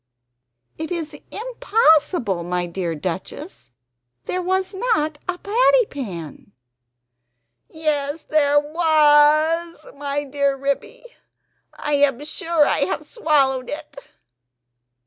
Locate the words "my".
2.43-2.65, 9.95-10.23